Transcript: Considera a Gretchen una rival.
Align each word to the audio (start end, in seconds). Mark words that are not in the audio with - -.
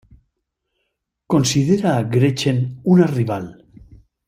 Considera 1.33 1.95
a 1.97 2.01
Gretchen 2.03 2.79
una 2.85 3.05
rival. 3.05 3.47